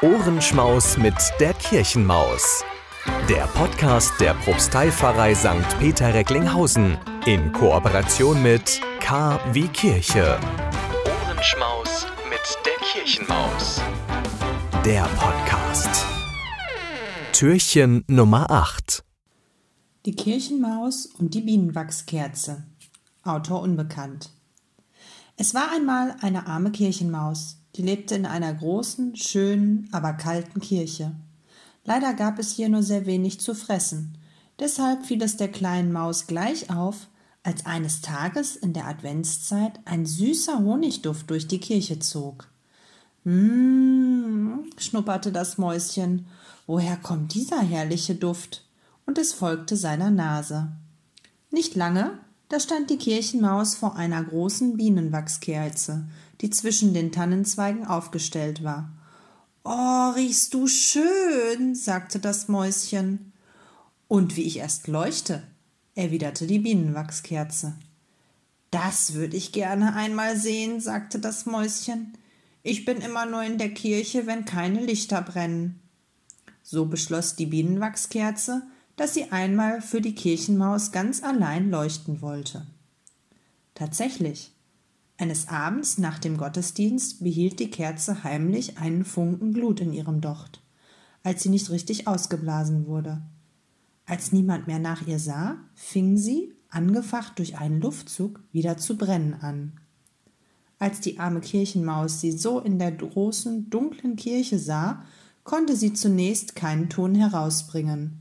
Ohrenschmaus 0.00 0.96
mit 0.96 1.16
der 1.40 1.52
Kirchenmaus. 1.54 2.62
Der 3.28 3.48
Podcast 3.48 4.12
der 4.20 4.34
Propsteipfarrei 4.34 5.34
St. 5.34 5.76
Peter 5.80 6.14
Recklinghausen 6.14 6.96
in 7.26 7.50
Kooperation 7.50 8.40
mit 8.40 8.80
K 9.00 9.40
wie 9.52 9.66
Kirche. 9.66 10.38
Ohrenschmaus 11.04 12.06
mit 12.30 12.58
der 12.64 12.76
Kirchenmaus. 12.86 13.80
Der 14.84 15.02
Podcast. 15.16 16.06
Türchen 17.32 18.04
Nummer 18.06 18.52
8. 18.52 19.02
Die 20.06 20.14
Kirchenmaus 20.14 21.06
und 21.06 21.34
die 21.34 21.40
Bienenwachskerze. 21.40 22.62
Autor 23.24 23.62
unbekannt. 23.62 24.30
Es 25.36 25.54
war 25.54 25.72
einmal 25.72 26.14
eine 26.20 26.46
arme 26.46 26.70
Kirchenmaus, 26.70 27.56
die 27.78 27.82
lebte 27.82 28.16
in 28.16 28.26
einer 28.26 28.52
großen, 28.52 29.14
schönen, 29.14 29.88
aber 29.92 30.12
kalten 30.12 30.60
Kirche. 30.60 31.12
Leider 31.84 32.12
gab 32.12 32.40
es 32.40 32.52
hier 32.52 32.68
nur 32.68 32.82
sehr 32.82 33.06
wenig 33.06 33.40
zu 33.40 33.54
fressen. 33.54 34.18
Deshalb 34.58 35.06
fiel 35.06 35.22
es 35.22 35.36
der 35.36 35.48
kleinen 35.48 35.92
Maus 35.92 36.26
gleich 36.26 36.70
auf, 36.70 37.06
als 37.44 37.66
eines 37.66 38.00
Tages 38.00 38.56
in 38.56 38.72
der 38.72 38.88
Adventszeit 38.88 39.78
ein 39.84 40.06
süßer 40.06 40.58
Honigduft 40.58 41.30
durch 41.30 41.46
die 41.46 41.60
Kirche 41.60 42.00
zog. 42.00 42.48
Mmm, 43.22 44.64
schnupperte 44.76 45.30
das 45.30 45.56
Mäuschen, 45.56 46.26
woher 46.66 46.96
kommt 46.96 47.32
dieser 47.34 47.60
herrliche 47.60 48.16
Duft? 48.16 48.64
Und 49.06 49.18
es 49.18 49.32
folgte 49.32 49.76
seiner 49.76 50.10
Nase. 50.10 50.72
Nicht 51.50 51.76
lange, 51.76 52.18
da 52.48 52.58
stand 52.58 52.90
die 52.90 52.98
Kirchenmaus 52.98 53.76
vor 53.76 53.96
einer 53.96 54.22
großen 54.24 54.76
Bienenwachskerze, 54.76 56.08
die 56.40 56.50
zwischen 56.50 56.94
den 56.94 57.12
Tannenzweigen 57.12 57.86
aufgestellt 57.86 58.62
war. 58.62 58.92
Oh, 59.64 60.10
riechst 60.10 60.54
du 60.54 60.66
schön, 60.66 61.74
sagte 61.74 62.18
das 62.18 62.48
Mäuschen. 62.48 63.32
Und 64.06 64.36
wie 64.36 64.44
ich 64.44 64.58
erst 64.58 64.88
leuchte, 64.88 65.42
erwiderte 65.94 66.46
die 66.46 66.60
Bienenwachskerze. 66.60 67.74
Das 68.70 69.14
würde 69.14 69.36
ich 69.36 69.52
gerne 69.52 69.94
einmal 69.94 70.36
sehen, 70.36 70.80
sagte 70.80 71.18
das 71.18 71.46
Mäuschen. 71.46 72.14
Ich 72.62 72.84
bin 72.84 72.98
immer 72.98 73.26
nur 73.26 73.42
in 73.42 73.58
der 73.58 73.70
Kirche, 73.70 74.26
wenn 74.26 74.44
keine 74.44 74.80
Lichter 74.84 75.22
brennen. 75.22 75.80
So 76.62 76.86
beschloss 76.86 77.34
die 77.34 77.46
Bienenwachskerze, 77.46 78.62
dass 78.96 79.14
sie 79.14 79.32
einmal 79.32 79.80
für 79.80 80.00
die 80.00 80.14
Kirchenmaus 80.14 80.92
ganz 80.92 81.22
allein 81.22 81.70
leuchten 81.70 82.20
wollte. 82.20 82.66
Tatsächlich, 83.74 84.52
eines 85.18 85.48
Abends 85.48 85.98
nach 85.98 86.20
dem 86.20 86.36
Gottesdienst 86.36 87.24
behielt 87.24 87.58
die 87.58 87.70
Kerze 87.70 88.22
heimlich 88.22 88.78
einen 88.78 89.04
Funken 89.04 89.52
Glut 89.52 89.80
in 89.80 89.92
ihrem 89.92 90.20
Docht, 90.20 90.62
als 91.24 91.42
sie 91.42 91.48
nicht 91.48 91.70
richtig 91.70 92.06
ausgeblasen 92.06 92.86
wurde. 92.86 93.20
Als 94.06 94.30
niemand 94.30 94.68
mehr 94.68 94.78
nach 94.78 95.06
ihr 95.08 95.18
sah, 95.18 95.56
fing 95.74 96.16
sie, 96.16 96.54
angefacht 96.70 97.38
durch 97.38 97.58
einen 97.58 97.80
Luftzug, 97.80 98.40
wieder 98.52 98.76
zu 98.76 98.96
brennen 98.96 99.34
an. 99.34 99.72
Als 100.78 101.00
die 101.00 101.18
arme 101.18 101.40
Kirchenmaus 101.40 102.20
sie 102.20 102.30
so 102.30 102.60
in 102.60 102.78
der 102.78 102.92
großen, 102.92 103.68
dunklen 103.70 104.14
Kirche 104.14 104.60
sah, 104.60 105.02
konnte 105.42 105.74
sie 105.74 105.94
zunächst 105.94 106.54
keinen 106.54 106.88
Ton 106.88 107.16
herausbringen. 107.16 108.20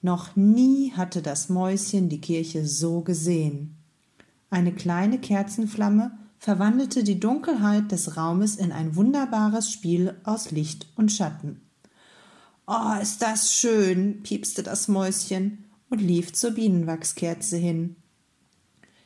Noch 0.00 0.36
nie 0.36 0.92
hatte 0.92 1.22
das 1.22 1.48
Mäuschen 1.48 2.08
die 2.08 2.20
Kirche 2.20 2.66
so 2.66 3.00
gesehen. 3.00 3.74
Eine 4.48 4.72
kleine 4.72 5.18
Kerzenflamme 5.18 6.12
verwandelte 6.40 7.04
die 7.04 7.20
Dunkelheit 7.20 7.92
des 7.92 8.16
Raumes 8.16 8.56
in 8.56 8.72
ein 8.72 8.96
wunderbares 8.96 9.70
Spiel 9.70 10.18
aus 10.24 10.50
Licht 10.50 10.88
und 10.96 11.12
Schatten. 11.12 11.60
Oh, 12.66 12.94
ist 13.00 13.20
das 13.20 13.52
schön, 13.52 14.22
piepste 14.22 14.62
das 14.62 14.88
Mäuschen 14.88 15.66
und 15.90 16.00
lief 16.00 16.32
zur 16.32 16.52
Bienenwachskerze 16.52 17.58
hin. 17.58 17.96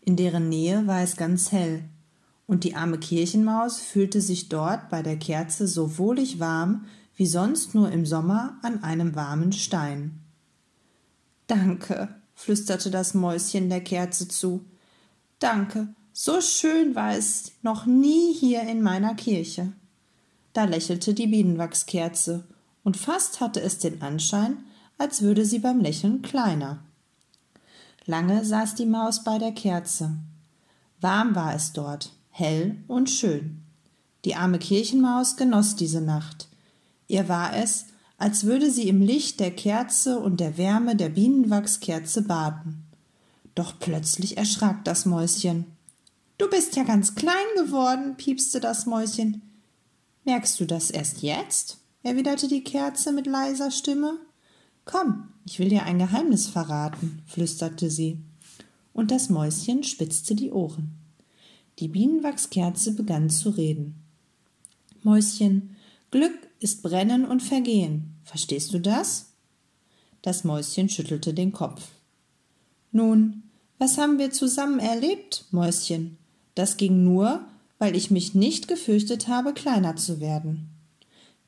In 0.00 0.16
deren 0.16 0.48
Nähe 0.48 0.86
war 0.86 1.02
es 1.02 1.16
ganz 1.16 1.52
hell, 1.52 1.84
und 2.46 2.64
die 2.64 2.74
arme 2.74 2.98
Kirchenmaus 2.98 3.78
fühlte 3.78 4.22
sich 4.22 4.48
dort 4.48 4.88
bei 4.88 5.02
der 5.02 5.18
Kerze 5.18 5.68
so 5.68 5.98
wohlig 5.98 6.40
warm 6.40 6.86
wie 7.14 7.26
sonst 7.26 7.74
nur 7.74 7.90
im 7.92 8.06
Sommer 8.06 8.58
an 8.62 8.82
einem 8.82 9.14
warmen 9.14 9.52
Stein. 9.52 10.20
Danke, 11.46 12.08
flüsterte 12.34 12.90
das 12.90 13.12
Mäuschen 13.12 13.68
der 13.68 13.82
Kerze 13.82 14.28
zu. 14.28 14.64
Danke, 15.40 15.88
so 16.20 16.40
schön 16.40 16.96
war 16.96 17.12
es 17.12 17.52
noch 17.62 17.86
nie 17.86 18.34
hier 18.34 18.62
in 18.62 18.82
meiner 18.82 19.14
Kirche. 19.14 19.72
Da 20.52 20.64
lächelte 20.64 21.14
die 21.14 21.28
Bienenwachskerze, 21.28 22.42
und 22.82 22.96
fast 22.96 23.40
hatte 23.40 23.60
es 23.60 23.78
den 23.78 24.02
Anschein, 24.02 24.56
als 24.98 25.22
würde 25.22 25.44
sie 25.44 25.60
beim 25.60 25.78
Lächeln 25.78 26.20
kleiner. 26.22 26.80
Lange 28.04 28.44
saß 28.44 28.74
die 28.74 28.86
Maus 28.86 29.22
bei 29.22 29.38
der 29.38 29.52
Kerze. 29.52 30.16
Warm 31.00 31.36
war 31.36 31.54
es 31.54 31.72
dort, 31.72 32.10
hell 32.30 32.78
und 32.88 33.08
schön. 33.08 33.62
Die 34.24 34.34
arme 34.34 34.58
Kirchenmaus 34.58 35.36
genoss 35.36 35.76
diese 35.76 36.00
Nacht. 36.00 36.48
Ihr 37.06 37.28
war 37.28 37.54
es, 37.56 37.86
als 38.16 38.42
würde 38.42 38.72
sie 38.72 38.88
im 38.88 39.02
Licht 39.02 39.38
der 39.38 39.52
Kerze 39.52 40.18
und 40.18 40.40
der 40.40 40.58
Wärme 40.58 40.96
der 40.96 41.10
Bienenwachskerze 41.10 42.22
baden. 42.22 42.82
Doch 43.54 43.74
plötzlich 43.78 44.36
erschrak 44.36 44.84
das 44.84 45.06
Mäuschen. 45.06 45.77
Du 46.38 46.48
bist 46.48 46.76
ja 46.76 46.84
ganz 46.84 47.16
klein 47.16 47.34
geworden, 47.56 48.16
piepste 48.16 48.60
das 48.60 48.86
Mäuschen. 48.86 49.42
Merkst 50.24 50.60
du 50.60 50.66
das 50.66 50.90
erst 50.92 51.22
jetzt? 51.22 51.78
erwiderte 52.04 52.46
die 52.46 52.62
Kerze 52.62 53.12
mit 53.12 53.26
leiser 53.26 53.72
Stimme. 53.72 54.20
Komm, 54.84 55.30
ich 55.44 55.58
will 55.58 55.68
dir 55.68 55.82
ein 55.82 55.98
Geheimnis 55.98 56.46
verraten, 56.46 57.22
flüsterte 57.26 57.90
sie. 57.90 58.18
Und 58.92 59.10
das 59.10 59.30
Mäuschen 59.30 59.82
spitzte 59.82 60.36
die 60.36 60.52
Ohren. 60.52 60.92
Die 61.80 61.88
Bienenwachskerze 61.88 62.94
begann 62.94 63.30
zu 63.30 63.50
reden. 63.50 63.96
Mäuschen, 65.02 65.76
Glück 66.12 66.36
ist 66.60 66.82
Brennen 66.82 67.24
und 67.24 67.42
Vergehen. 67.42 68.14
Verstehst 68.22 68.72
du 68.72 68.78
das? 68.78 69.32
Das 70.22 70.44
Mäuschen 70.44 70.88
schüttelte 70.88 71.34
den 71.34 71.52
Kopf. 71.52 71.88
Nun, 72.92 73.42
was 73.78 73.98
haben 73.98 74.18
wir 74.18 74.30
zusammen 74.30 74.78
erlebt, 74.78 75.44
Mäuschen? 75.50 76.16
Das 76.58 76.76
ging 76.76 77.04
nur, 77.04 77.42
weil 77.78 77.94
ich 77.94 78.10
mich 78.10 78.34
nicht 78.34 78.66
gefürchtet 78.66 79.28
habe, 79.28 79.52
kleiner 79.52 79.94
zu 79.94 80.18
werden. 80.18 80.70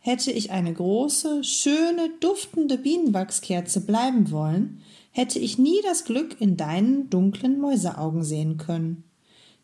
Hätte 0.00 0.30
ich 0.30 0.50
eine 0.50 0.70
große, 0.70 1.44
schöne, 1.44 2.10
duftende 2.20 2.76
Bienenwachskerze 2.76 3.80
bleiben 3.86 4.30
wollen, 4.30 4.82
hätte 5.10 5.38
ich 5.38 5.56
nie 5.56 5.80
das 5.82 6.04
Glück 6.04 6.38
in 6.42 6.58
deinen 6.58 7.08
dunklen 7.08 7.58
Mäuseaugen 7.58 8.22
sehen 8.22 8.58
können. 8.58 9.04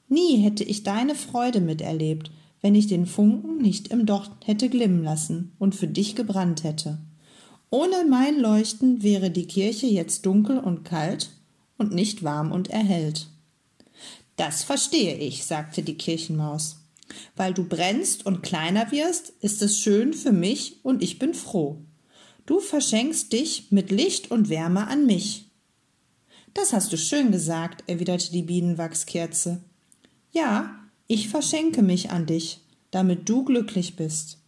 Nie 0.09 0.39
hätte 0.39 0.65
ich 0.65 0.83
deine 0.83 1.15
Freude 1.15 1.61
miterlebt, 1.61 2.31
wenn 2.63 2.75
ich 2.75 2.87
den 2.87 3.05
Funken 3.05 3.59
nicht 3.59 3.89
im 3.89 4.07
Docht 4.07 4.31
hätte 4.47 4.71
glimmen 4.71 5.05
lassen 5.05 5.53
und 5.59 5.75
für 5.75 5.89
dich 5.89 6.15
gebrannt 6.15 6.65
hätte. 6.65 6.97
Ohne 7.69 8.07
mein 8.09 8.41
Leuchten 8.41 9.03
wäre 9.03 9.31
die 9.31 9.47
Kirche 9.47 9.89
jetzt 9.89 10.25
dunkel 10.25 10.59
und 10.59 10.87
kalt 10.87 11.29
und 11.77 11.93
nicht 11.93 12.25
warm 12.25 12.51
und 12.51 12.71
erhellt. 12.71 13.29
Das 14.37 14.65
verstehe 14.65 15.17
ich, 15.17 15.45
sagte 15.45 15.83
die 15.83 15.97
Kirchenmaus. 15.97 16.77
Weil 17.37 17.55
du 17.55 17.65
brennst 17.65 18.27
und 18.27 18.43
kleiner 18.43 18.91
wirst, 18.91 19.31
ist 19.41 19.63
es 19.63 19.79
schön 19.79 20.15
für 20.15 20.33
mich 20.33 20.85
und 20.85 21.03
ich 21.03 21.19
bin 21.19 21.35
froh. 21.35 21.79
Du 22.47 22.61
verschenkst 22.61 23.33
dich 23.33 23.71
mit 23.71 23.91
Licht 23.91 24.31
und 24.31 24.49
Wärme 24.49 24.89
an 24.89 25.07
mich. 25.07 25.51
Das 26.53 26.73
hast 26.73 26.93
du 26.93 26.97
schön 26.97 27.33
gesagt, 27.33 27.85
erwiderte 27.89 28.31
die 28.31 28.43
Bienenwachskerze. 28.43 29.63
Ja, 30.31 30.75
ich 31.07 31.29
verschenke 31.29 31.83
mich 31.83 32.11
an 32.11 32.27
dich, 32.27 32.61
damit 32.91 33.29
du 33.29 33.45
glücklich 33.45 33.97
bist. 33.97 34.39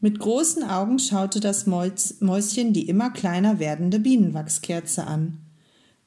Mit 0.00 0.18
großen 0.18 0.64
Augen 0.64 0.98
schaute 0.98 1.38
das 1.38 1.66
Mäuschen 1.66 2.72
die 2.72 2.88
immer 2.88 3.10
kleiner 3.10 3.60
werdende 3.60 4.00
Bienenwachskerze 4.00 5.06
an. 5.06 5.38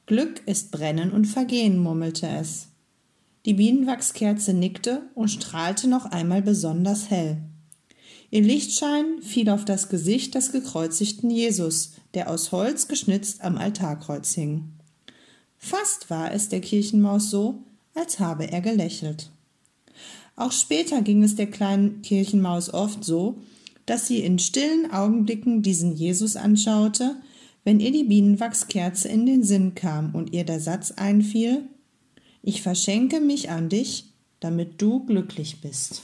Glück 0.06 0.40
ist 0.46 0.70
Brennen 0.70 1.10
und 1.10 1.24
Vergehen, 1.24 1.78
murmelte 1.78 2.28
es. 2.28 2.68
Die 3.44 3.54
Bienenwachskerze 3.54 4.54
nickte 4.54 5.02
und 5.16 5.30
strahlte 5.30 5.88
noch 5.88 6.06
einmal 6.06 6.42
besonders 6.42 7.10
hell. 7.10 7.38
Ihr 8.30 8.42
Lichtschein 8.42 9.20
fiel 9.20 9.50
auf 9.50 9.64
das 9.64 9.88
Gesicht 9.88 10.36
des 10.36 10.52
gekreuzigten 10.52 11.28
Jesus, 11.28 11.94
der 12.14 12.30
aus 12.30 12.52
Holz 12.52 12.86
geschnitzt 12.86 13.42
am 13.42 13.56
Altarkreuz 13.56 14.32
hing. 14.34 14.74
Fast 15.58 16.08
war 16.08 16.32
es 16.32 16.48
der 16.48 16.60
Kirchenmaus 16.60 17.28
so, 17.28 17.64
als 17.94 18.20
habe 18.20 18.48
er 18.52 18.60
gelächelt. 18.60 19.32
Auch 20.36 20.52
später 20.52 21.02
ging 21.02 21.24
es 21.24 21.34
der 21.34 21.50
kleinen 21.50 22.02
Kirchenmaus 22.02 22.72
oft 22.72 23.02
so, 23.02 23.40
dass 23.86 24.06
sie 24.06 24.20
in 24.20 24.38
stillen 24.38 24.92
Augenblicken 24.92 25.62
diesen 25.62 25.96
Jesus 25.96 26.36
anschaute, 26.36 27.16
wenn 27.66 27.80
ihr 27.80 27.90
die 27.90 28.04
Bienenwachskerze 28.04 29.08
in 29.08 29.26
den 29.26 29.42
Sinn 29.42 29.74
kam 29.74 30.14
und 30.14 30.32
ihr 30.32 30.44
der 30.44 30.60
Satz 30.60 30.92
einfiel, 30.92 31.64
ich 32.40 32.62
verschenke 32.62 33.18
mich 33.18 33.50
an 33.50 33.68
dich, 33.68 34.12
damit 34.38 34.80
du 34.80 35.04
glücklich 35.04 35.60
bist. 35.62 36.00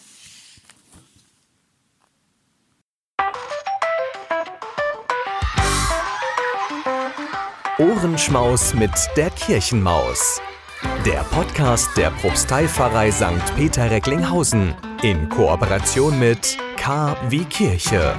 Ohrenschmaus 7.79 8.75
mit 8.75 8.91
der 9.17 9.31
Kirchenmaus. 9.31 10.41
Der 11.07 11.23
Podcast 11.31 11.97
der 11.97 12.11
Propsteipfarrei 12.11 13.13
St. 13.13 13.55
Peter 13.55 13.89
Recklinghausen 13.89 14.75
in 15.05 15.29
Kooperation 15.29 16.19
mit 16.19 16.59
KW 16.77 17.45
Kirche. 17.45 18.17